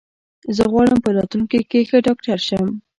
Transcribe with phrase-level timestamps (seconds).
[0.55, 2.65] زه غواړم په راتلونکې کې ښه ډاکټر شم.